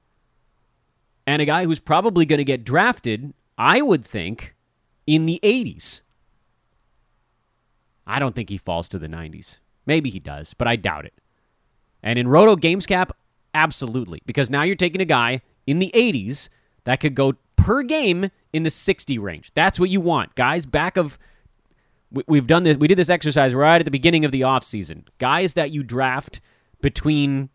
[1.27, 4.55] And a guy who's probably going to get drafted, I would think,
[5.07, 6.03] in the 80s.
[8.07, 9.59] I don't think he falls to the 90s.
[9.87, 11.15] Maybe he does, but I doubt it.
[12.03, 13.17] And in Roto Games Cap,
[13.55, 14.23] absolutely.
[14.27, 16.49] Because now you're taking a guy in the 80s
[16.85, 19.53] that could go per game in the 60 range.
[19.55, 20.35] That's what you want.
[20.35, 21.19] Guys back of
[22.27, 25.05] we've done this we did this exercise right at the beginning of the offseason.
[25.19, 26.41] Guys that you draft
[26.81, 27.49] between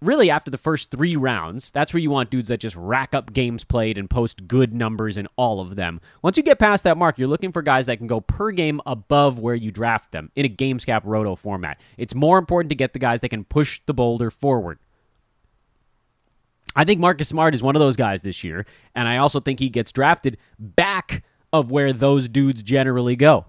[0.00, 3.32] really after the first three rounds, that's where you want dudes that just rack up
[3.32, 6.00] games played and post good numbers in all of them.
[6.22, 8.80] Once you get past that mark, you're looking for guys that can go per game
[8.86, 11.78] above where you draft them in a GamesCap Roto format.
[11.98, 14.78] It's more important to get the guys that can push the boulder forward.
[16.76, 19.58] I think Marcus Smart is one of those guys this year, and I also think
[19.58, 23.46] he gets drafted back of where those dudes generally go.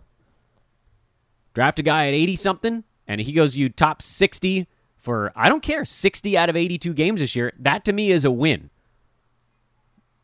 [1.54, 5.62] Draft a guy at 80 something, and he goes you top 60 for, I don't
[5.64, 7.54] care, 60 out of 82 games this year.
[7.60, 8.70] That to me is a win.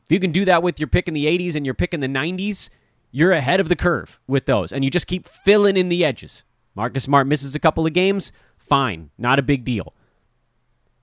[0.06, 2.00] If you can do that with your pick in the 80s and your pick in
[2.00, 2.70] the 90s,
[3.12, 6.44] you're ahead of the curve with those, and you just keep filling in the edges.
[6.76, 9.94] Marcus Smart misses a couple of games, fine, not a big deal.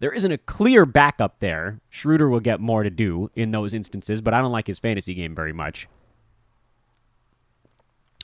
[0.05, 1.81] There isn't a clear backup there.
[1.89, 5.15] Schroeder will get more to do in those instances, but I don't like his fantasy
[5.15, 5.89] game very much.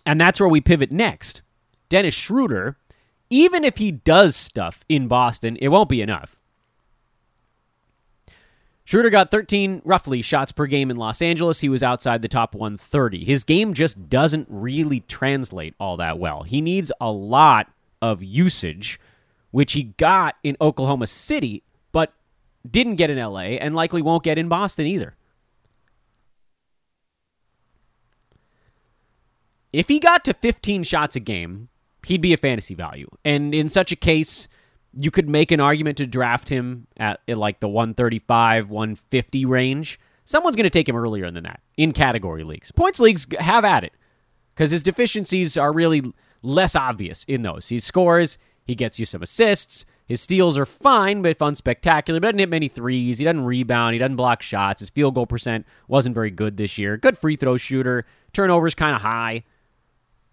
[0.04, 1.40] And that's where we pivot next.
[1.88, 2.76] Dennis Schroeder,
[3.30, 6.36] even if he does stuff in Boston, it won't be enough.
[8.84, 11.60] Schroeder got 13 roughly shots per game in Los Angeles.
[11.60, 13.24] He was outside the top 130.
[13.24, 16.42] His game just doesn't really translate all that well.
[16.42, 19.00] He needs a lot of usage,
[19.50, 21.62] which he got in Oklahoma City
[22.68, 25.16] didn't get in LA, and likely won't get in Boston either.
[29.72, 31.68] If he got to 15 shots a game,
[32.06, 33.08] he'd be a fantasy value.
[33.24, 34.48] And in such a case,
[34.92, 40.00] you could make an argument to draft him at, like the 135, 150 range.
[40.24, 42.72] Someone's going to take him earlier than that in category leagues.
[42.72, 43.92] Points leagues have at it
[44.54, 47.68] because his deficiencies are really less obvious in those.
[47.68, 52.20] He scores, he gets you some assists, his steals are fine, but unspectacular.
[52.20, 53.18] But doesn't hit many threes.
[53.18, 53.92] He doesn't rebound.
[53.92, 54.80] He doesn't block shots.
[54.80, 56.96] His field goal percent wasn't very good this year.
[56.96, 58.04] Good free throw shooter.
[58.32, 59.44] Turnovers kind of high.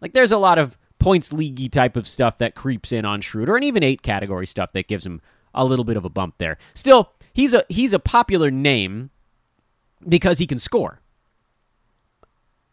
[0.01, 3.55] Like there's a lot of points leaguey type of stuff that creeps in on Schroeder,
[3.55, 5.21] and even eight category stuff that gives him
[5.53, 6.57] a little bit of a bump there.
[6.73, 9.11] Still, he's a he's a popular name
[10.07, 11.01] because he can score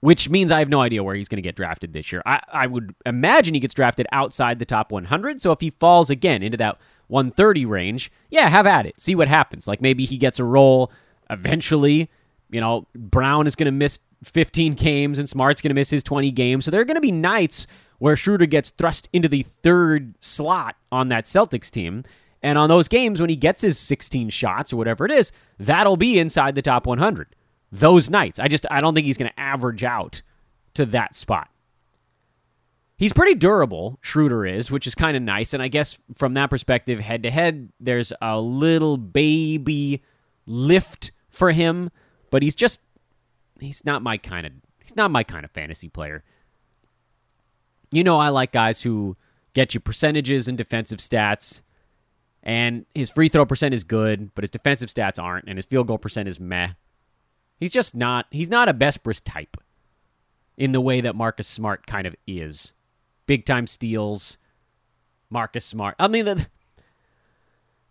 [0.04, 2.22] which means I have no idea where he's going to get drafted this year.
[2.26, 5.40] I, I would imagine he gets drafted outside the top 100.
[5.40, 9.00] So if he falls again into that 130 range, yeah, have at it.
[9.00, 9.66] See what happens.
[9.66, 10.92] Like maybe he gets a role
[11.30, 12.10] eventually.
[12.50, 16.02] You know, Brown is going to miss 15 games and Smart's going to miss his
[16.02, 16.66] 20 games.
[16.66, 20.76] So there are going to be nights where Schroeder gets thrust into the third slot
[20.92, 22.04] on that Celtics team.
[22.42, 25.96] And on those games, when he gets his 16 shots or whatever it is, that'll
[25.96, 27.34] be inside the top 100.
[27.74, 28.38] Those nights.
[28.38, 30.22] I just, I don't think he's going to average out
[30.74, 31.48] to that spot.
[32.96, 35.52] He's pretty durable, Schroeder is, which is kind of nice.
[35.52, 40.02] And I guess from that perspective, head to head, there's a little baby
[40.46, 41.90] lift for him,
[42.30, 42.80] but he's just
[43.58, 46.22] he's not my kind of he's not my kind of fantasy player.
[47.90, 49.16] You know, I like guys who
[49.52, 51.62] get you percentages and defensive stats,
[52.44, 55.88] and his free throw percent is good, but his defensive stats aren't, and his field
[55.88, 56.70] goal percent is meh.
[57.56, 59.56] He's just not he's not a Besbris type
[60.56, 62.72] in the way that Marcus Smart kind of is
[63.26, 64.38] big time steals.
[65.30, 65.96] Marcus Smart.
[65.98, 66.46] I mean, the,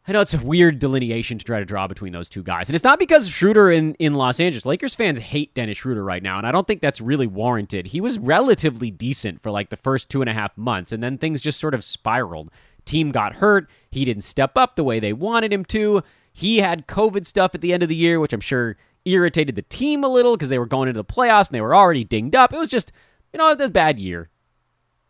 [0.08, 2.70] I know it's a weird delineation to try to draw between those two guys.
[2.70, 4.66] And it's not because Schroeder in, in Los Angeles.
[4.66, 7.88] Lakers fans hate Dennis Schroeder right now, and I don't think that's really warranted.
[7.88, 11.18] He was relatively decent for like the first two and a half months, and then
[11.18, 12.52] things just sort of spiraled.
[12.86, 13.70] Team got hurt.
[13.92, 16.04] He didn't step up the way they wanted him to.
[16.34, 19.62] He had COVID stuff at the end of the year, which I'm sure irritated the
[19.64, 22.36] team a little because they were going into the playoffs and they were already dinged
[22.36, 22.54] up.
[22.54, 22.92] It was just,
[23.32, 24.30] you know, a bad year.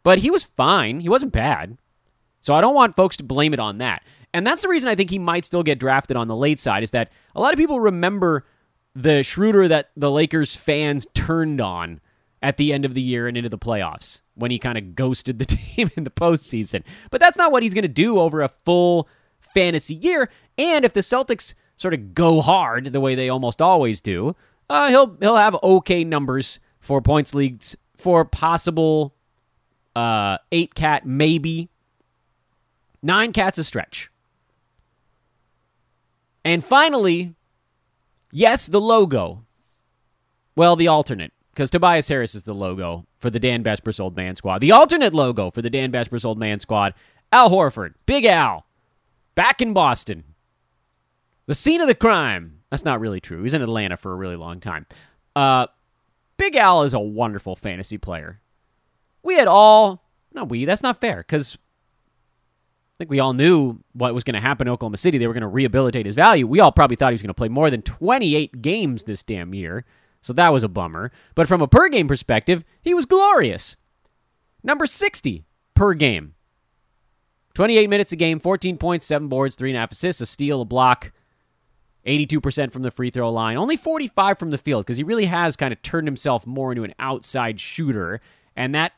[0.04, 1.00] But he was fine.
[1.00, 1.78] He wasn't bad.
[2.42, 4.04] So I don't want folks to blame it on that.
[4.34, 6.84] And that's the reason I think he might still get drafted on the late side
[6.84, 8.46] is that a lot of people remember
[8.96, 12.02] the Schroeder that the Lakers fans turned on
[12.42, 15.40] at the end of the year and into the playoffs when he kind of ghosted
[15.40, 16.84] the team in the postseason.
[17.12, 19.08] But that's not what he's going to do over a full
[19.40, 20.30] fantasy year.
[20.58, 21.54] And if the Celtics
[21.84, 24.36] sort of go hard the way they almost always do,
[24.70, 29.14] uh, he'll he'll have okay numbers for points leagues for possible
[29.96, 31.70] uh, eight cat, maybe.
[33.04, 34.10] Nine cats a stretch.
[36.46, 37.36] And finally,
[38.32, 39.46] yes, the logo.
[40.56, 44.36] Well, the alternate, because Tobias Harris is the logo for the Dan Besbris Old Man
[44.36, 44.62] Squad.
[44.62, 46.94] The alternate logo for the Dan Besbris Old Man Squad,
[47.32, 48.66] Al Horford, Big Al,
[49.36, 50.24] back in Boston.
[51.46, 52.60] The scene of the crime.
[52.72, 53.44] That's not really true.
[53.44, 54.86] He's in Atlanta for a really long time.
[55.36, 55.68] Uh,
[56.38, 58.42] Big Al is a wonderful fantasy player
[59.24, 60.04] we had all
[60.34, 60.66] not we.
[60.66, 64.74] That's not fair because I think we all knew what was going to happen in
[64.74, 65.18] Oklahoma City.
[65.18, 66.46] They were going to rehabilitate his value.
[66.46, 69.54] We all probably thought he was going to play more than 28 games this damn
[69.54, 69.86] year.
[70.22, 71.12] So that was a bummer.
[71.36, 73.76] But from a per game perspective, he was glorious.
[74.64, 76.36] Number 60 per game.
[77.54, 81.12] 28 minutes a game, 14 points, 7 boards, 3.5 assists, a steal, a block,
[82.06, 85.56] 82% from the free throw line, only 45 from the field because he really has
[85.56, 88.20] kind of turned himself more into an outside shooter.
[88.56, 88.94] And that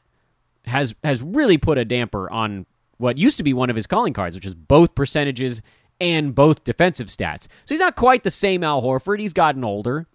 [0.65, 2.65] has has really put a damper on
[2.97, 5.61] what used to be one of his calling cards, which is both percentages
[6.01, 7.43] and both defensive stats.
[7.43, 9.19] So he's not quite the same Al Horford.
[9.19, 10.07] He's gotten older.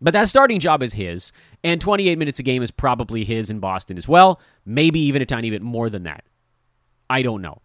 [0.00, 1.30] But that starting job is his,
[1.62, 5.26] and 28 minutes a game is probably his in Boston as well, maybe even a
[5.26, 6.24] tiny bit more than that.
[7.08, 7.62] I don't know.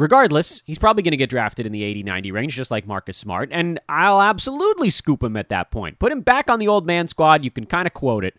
[0.00, 3.18] Regardless, he's probably going to get drafted in the 80 90 range, just like Marcus
[3.18, 5.98] Smart, and I'll absolutely scoop him at that point.
[5.98, 7.44] Put him back on the old man squad.
[7.44, 8.38] You can kind of quote it.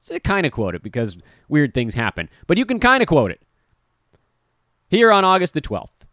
[0.00, 3.30] So kind of quote it because weird things happen, but you can kind of quote
[3.30, 3.42] it
[4.88, 6.06] here on August the 12th,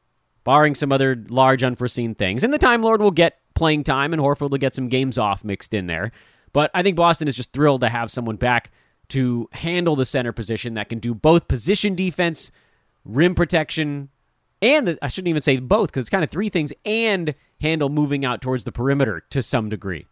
[0.43, 2.43] barring some other large unforeseen things.
[2.43, 5.45] And the Time Lord will get playing time, and Horford will get some games off
[5.45, 6.11] mixed in there.
[6.51, 8.71] But I think Boston is just thrilled to have someone back
[9.09, 12.51] to handle the center position that can do both position defense,
[13.05, 14.09] rim protection,
[14.61, 17.89] and the, I shouldn't even say both because it's kind of three things, and handle
[17.89, 20.07] moving out towards the perimeter to some degree.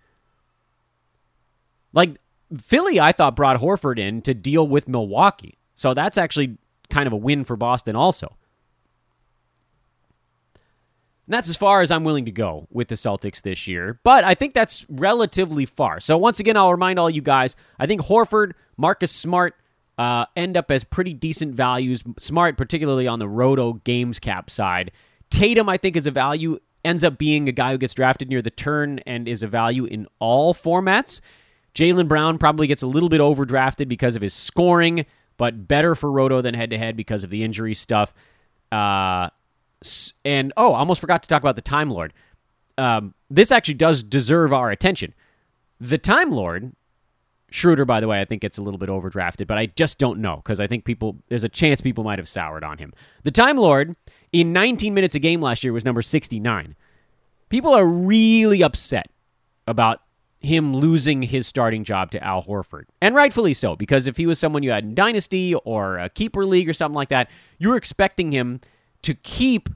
[1.94, 2.18] Like
[2.62, 5.58] Philly, I thought brought Horford in to deal with Milwaukee.
[5.76, 6.58] So that's actually
[6.90, 8.36] kind of a win for Boston also.
[11.26, 14.00] And that's as far as I'm willing to go with the Celtics this year.
[14.04, 16.00] But I think that's relatively far.
[16.00, 19.56] So once again, I'll remind all you guys I think Horford, Marcus Smart
[20.00, 22.04] uh, end up as pretty decent values.
[22.18, 24.92] Smart, particularly on the Roto games cap side.
[25.30, 28.42] Tatum, I think, is a value, ends up being a guy who gets drafted near
[28.42, 31.20] the turn and is a value in all formats.
[31.76, 36.10] Jaylen Brown probably gets a little bit overdrafted because of his scoring, but better for
[36.10, 38.14] Roto than head to head because of the injury stuff.
[38.72, 39.30] Uh,
[40.24, 42.14] and oh, I almost forgot to talk about the Time Lord.
[42.78, 45.14] Um, this actually does deserve our attention.
[45.82, 46.72] The Time Lord,
[47.52, 50.20] Schroeder, by the way, I think gets a little bit overdrafted, but I just don't
[50.20, 52.94] know because I think people there's a chance people might have soured on him.
[53.24, 53.96] The Time Lord
[54.32, 56.76] in 19 minutes a game last year was number 69.
[57.50, 59.10] People are really upset
[59.68, 60.02] about
[60.40, 62.86] him losing his starting job to Al Horford.
[63.02, 66.46] And rightfully so, because if he was someone you had in Dynasty or a keeper
[66.46, 68.62] league or something like that, you were expecting him
[69.02, 69.70] to keep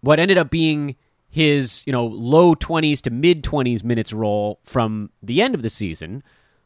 [0.00, 0.96] what ended up being
[1.36, 5.68] his, you know, low 20s to mid 20s minutes role from the end of the
[5.68, 6.22] season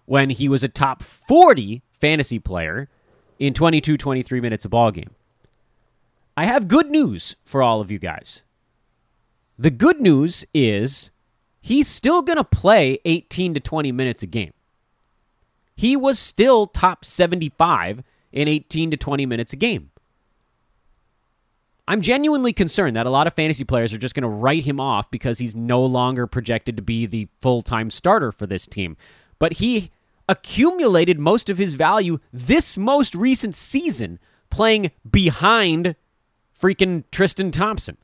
[0.06, 2.88] when he was a top 40 fantasy player
[3.40, 5.10] in 22 23 minutes a ball game.
[6.36, 8.44] I have good news for all of you guys.
[9.58, 11.10] The good news is
[11.60, 14.52] he's still going to play 18 to 20 minutes a game.
[15.74, 19.89] He was still top 75 in 18 to 20 minutes a game.
[21.90, 24.78] I'm genuinely concerned that a lot of fantasy players are just going to write him
[24.78, 28.96] off because he's no longer projected to be the full time starter for this team.
[29.40, 29.90] But he
[30.28, 35.96] accumulated most of his value this most recent season playing behind
[36.56, 37.96] freaking Tristan Thompson.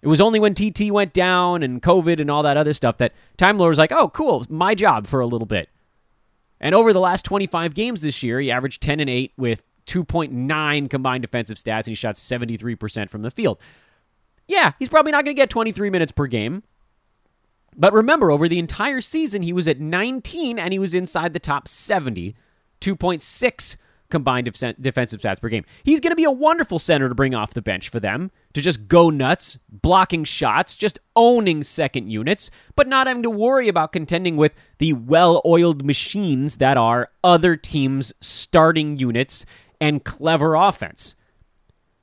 [0.00, 3.12] It was only when TT went down and COVID and all that other stuff that
[3.36, 5.68] Time Lord was like, oh, cool, my job for a little bit.
[6.62, 10.90] And over the last 25 games this year, he averaged 10 and 8 with 2.9
[10.90, 13.58] combined defensive stats, and he shot 73% from the field.
[14.48, 16.62] Yeah, he's probably not going to get 23 minutes per game.
[17.76, 21.38] But remember, over the entire season, he was at 19 and he was inside the
[21.38, 22.34] top 70,
[22.80, 23.76] 2.6
[24.08, 24.46] combined
[24.80, 25.64] defensive stats per game.
[25.82, 28.60] He's going to be a wonderful center to bring off the bench for them to
[28.60, 33.92] just go nuts, blocking shots, just owning second units, but not having to worry about
[33.92, 39.44] contending with the well oiled machines that are other teams' starting units
[39.80, 41.16] and clever offense.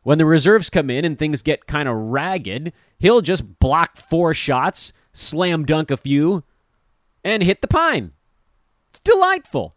[0.04, 4.34] When the reserves come in and things get kind of ragged, he'll just block four
[4.34, 6.44] shots, slam dunk a few,
[7.24, 8.12] and hit the pine.
[8.90, 9.76] It's delightful.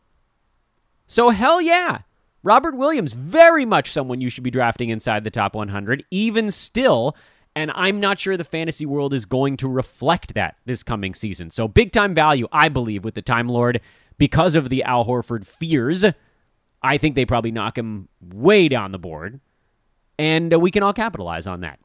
[1.07, 2.01] So, hell yeah.
[2.43, 7.17] Robert Williams, very much someone you should be drafting inside the top 100, even still.
[7.55, 11.51] And I'm not sure the fantasy world is going to reflect that this coming season.
[11.51, 13.81] So, big time value, I believe, with the Time Lord
[14.19, 16.05] because of the Al Horford fears
[16.87, 19.41] I think they probably knock him way down the board,
[20.21, 21.81] and uh, we can all capitalize on that.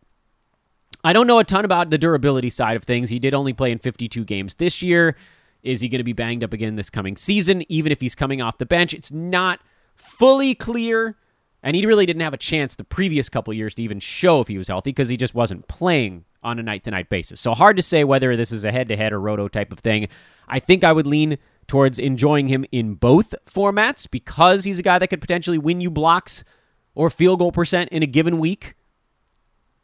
[1.04, 3.10] I don't know a ton about the durability side of things.
[3.10, 5.16] He did only play in 52 games this year.
[5.64, 8.44] Is he going to be banged up again this coming season, even if he's coming
[8.44, 8.94] off the bench?
[8.94, 9.60] It's not
[9.96, 11.18] fully clear,
[11.64, 14.50] and he really didn't have a chance the previous couple years to even show if
[14.50, 17.42] he was healthy because he just wasn't playing on a night to night basis.
[17.42, 19.80] So hard to say whether this is a head to head or roto type of
[19.80, 20.10] thing.
[20.48, 21.40] I think I would lean
[21.72, 25.90] towards enjoying him in both formats because he's a guy that could potentially win you
[25.90, 26.44] blocks
[26.96, 28.76] or field goal percent in a given week.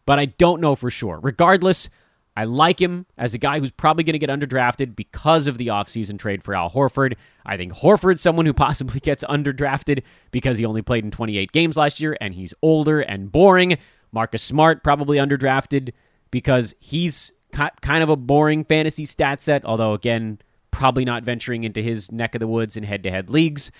[0.05, 1.17] But I don't know for sure.
[1.23, 1.89] Regardless,
[2.35, 5.67] I like him as a guy who's probably going to get underdrafted because of the
[5.67, 7.15] offseason trade for Al Horford.
[7.45, 11.77] I think Horford's someone who possibly gets underdrafted because he only played in 28 games
[11.77, 13.77] last year and he's older and boring.
[14.11, 15.93] Marcus Smart probably underdrafted
[16.31, 20.39] because he's kind of a boring fantasy stat set, although, again,
[20.71, 23.71] probably not venturing into his neck of the woods in head to head leagues.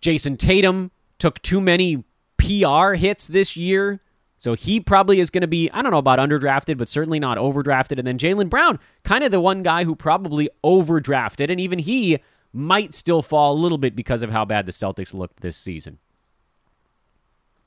[0.00, 2.04] Jayson Tatum took too many
[2.36, 4.00] PR hits this year.
[4.36, 7.38] So he probably is going to be, I don't know about underdrafted, but certainly not
[7.38, 7.98] overdrafted.
[7.98, 11.48] And then Jaylen Brown, kind of the one guy who probably overdrafted.
[11.48, 12.18] And even he
[12.52, 15.98] might still fall a little bit because of how bad the Celtics looked this season.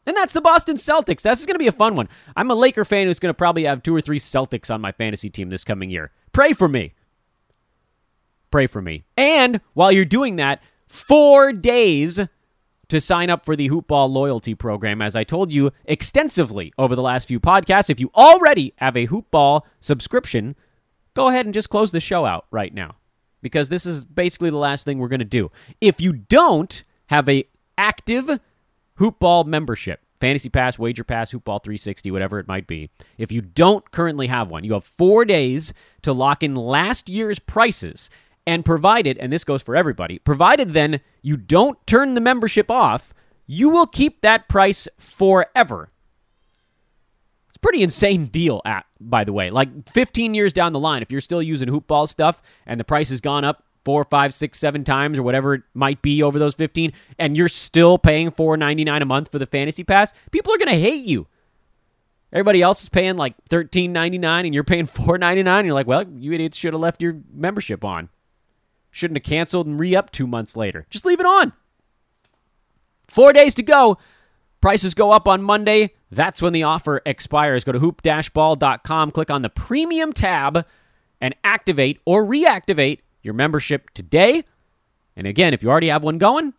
[0.05, 1.21] And that's the Boston Celtics.
[1.21, 2.09] That's going to be a fun one.
[2.35, 4.91] I'm a Laker fan who's going to probably have two or three Celtics on my
[4.91, 6.11] fantasy team this coming year.
[6.33, 6.93] Pray for me.
[8.55, 9.03] Pray for me.
[9.17, 12.21] And while you're doing that, four days
[12.87, 17.01] to sign up for the Hoopball loyalty program, as I told you extensively over the
[17.01, 17.89] last few podcasts.
[17.89, 20.55] If you already have a Hoopball subscription,
[21.15, 22.95] go ahead and just close the show out right now
[23.41, 25.51] because this is basically the last thing we're going to do.
[25.81, 27.43] If you don't have a
[27.77, 28.39] active
[28.97, 32.89] Hoopball membership, Fantasy Pass, Wager Pass, Hoopball 360, whatever it might be.
[33.17, 37.37] If you don't currently have one, you have four days to lock in last year's
[37.37, 38.09] prices.
[38.47, 43.13] And provided, and this goes for everybody, provided then you don't turn the membership off,
[43.47, 45.91] you will keep that price forever.
[47.47, 49.49] It's a pretty insane deal, at, by the way.
[49.49, 53.09] Like 15 years down the line, if you're still using hoopball stuff and the price
[53.09, 56.55] has gone up four, five, six, seven times or whatever it might be over those
[56.55, 60.67] 15, and you're still paying $4.99 a month for the fantasy pass, people are going
[60.67, 61.27] to hate you.
[62.33, 65.47] Everybody else is paying like $13.99 and you're paying $4.99.
[65.47, 68.09] And you're like, well, you idiots should have left your membership on.
[68.95, 70.85] Shouldn't have canceled and re up two months later.
[70.89, 71.51] Just leave it on.
[73.09, 73.97] Four days to go.
[74.61, 75.95] Prices go up on Monday.
[76.09, 77.65] That's when the offer expires.
[77.65, 80.65] Go to hoop-ball.com, click on the premium tab,
[81.19, 84.45] and activate or reactivate your membership today.
[85.17, 86.53] And again, if you already have one going,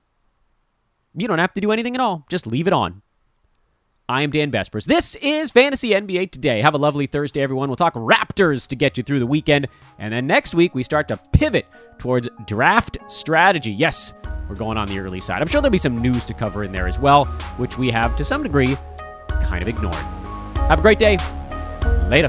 [1.15, 2.27] you don't have to do anything at all.
[2.29, 3.01] Just leave it on.
[4.09, 4.85] I am Dan Besbris.
[4.85, 6.63] This is Fantasy NBA Today.
[6.63, 7.69] Have a lovely Thursday, everyone.
[7.69, 9.67] We'll talk Raptors to get you through the weekend.
[9.99, 11.67] And then next week, we start to pivot
[11.99, 13.73] towards draft strategy.
[13.73, 14.15] Yes,
[14.49, 15.43] we're going on the early side.
[15.43, 17.25] I'm sure there'll be some news to cover in there as well,
[17.57, 18.77] which we have to some degree
[19.43, 19.97] kind of ignored.
[20.69, 21.19] Have a great day.
[22.09, 22.29] Later.